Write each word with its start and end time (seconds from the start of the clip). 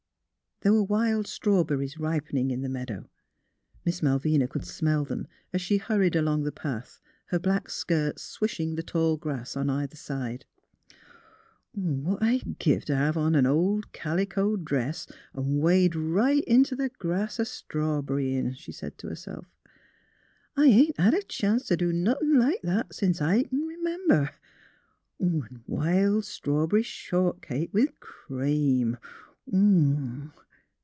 There 0.63 0.73
were 0.73 0.83
wild 0.83 1.25
strawberries 1.25 1.97
ripening 1.97 2.51
in 2.51 2.61
the 2.61 2.69
meadow; 2.69 3.09
Miss 3.83 4.03
Malvina 4.03 4.47
could 4.47 4.63
smell 4.63 5.03
them, 5.03 5.27
as 5.51 5.59
shei 5.59 5.77
hurried 5.77 6.15
along 6.15 6.43
the 6.43 6.51
path, 6.51 7.01
her 7.31 7.39
black 7.39 7.67
skirts 7.67 8.21
swishing 8.21 8.75
the 8.75 8.83
tall 8.83 9.17
grass 9.17 9.57
on 9.57 9.71
either 9.71 9.95
side." 9.95 10.45
What 11.73 12.19
'd 12.19 12.23
I 12.23 12.37
giv' 12.59 12.85
t' 12.85 12.93
hev 12.93 13.17
on 13.17 13.33
an 13.33 13.47
ol' 13.47 13.81
calico 13.91 14.55
dress 14.55 15.07
'n* 15.35 15.57
wade 15.57 15.95
right 15.95 16.43
int' 16.45 16.67
th' 16.67 16.93
grass 16.99 17.39
a 17.39 17.45
strawb'ryin'!" 17.45 18.53
she 18.55 18.71
said 18.71 18.99
to 18.99 19.07
herself." 19.07 19.47
I 20.55 20.65
ain't 20.67 20.99
hed 20.99 21.15
a 21.15 21.23
chanct 21.23 21.69
t' 21.69 21.75
do 21.75 21.91
nothin' 21.91 22.37
like 22.37 22.61
that 22.61 22.93
since 22.93 23.19
I 23.19 23.41
c'n 23.45 23.67
r 23.67 23.77
'member... 23.81 24.29
'n' 25.19 25.63
wild 25.65 26.25
strawb'ry 26.25 26.83
shortcake, 26.85 27.71
with 27.73 27.99
cream— 27.99 28.99
m 29.51 29.53
m 29.55 29.93
m! 29.95 30.33